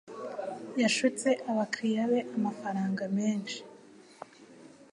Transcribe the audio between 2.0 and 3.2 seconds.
be amafaranga